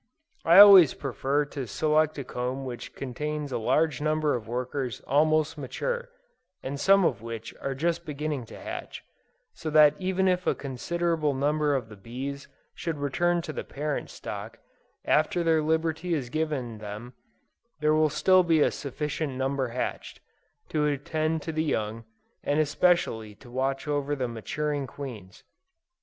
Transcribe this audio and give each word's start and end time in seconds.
I 0.43 0.57
always 0.57 0.95
prefer 0.95 1.45
to 1.45 1.67
select 1.67 2.17
a 2.17 2.23
comb 2.23 2.65
which 2.65 2.95
contains 2.95 3.51
a 3.51 3.59
large 3.59 4.01
number 4.01 4.33
of 4.33 4.47
workers 4.47 4.99
almost 5.01 5.59
mature, 5.59 6.09
and 6.63 6.79
some 6.79 7.05
of 7.05 7.21
which 7.21 7.53
are 7.61 7.75
just 7.75 8.03
beginning 8.03 8.47
to 8.47 8.59
hatch, 8.59 9.03
so 9.53 9.69
that 9.69 9.93
even 9.99 10.27
if 10.27 10.47
a 10.47 10.55
considerable 10.55 11.35
number 11.35 11.75
of 11.75 11.87
the 11.87 11.95
bees 11.95 12.47
should 12.73 12.97
return 12.97 13.43
to 13.43 13.53
the 13.53 13.63
parent 13.63 14.09
stock, 14.09 14.57
after 15.05 15.43
their 15.43 15.61
liberty 15.61 16.15
is 16.15 16.31
given 16.31 16.79
them, 16.79 17.13
there 17.79 17.93
will 17.93 18.09
still 18.09 18.41
be 18.41 18.59
a 18.61 18.71
sufficient 18.71 19.33
number 19.33 19.67
hatched, 19.67 20.19
to 20.69 20.87
attend 20.87 21.43
to 21.43 21.51
the 21.51 21.63
young, 21.63 22.05
and 22.43 22.59
especially 22.59 23.35
to 23.35 23.51
watch 23.51 23.87
over 23.87 24.15
the 24.15 24.27
maturing 24.27 24.87
queens. 24.87 25.43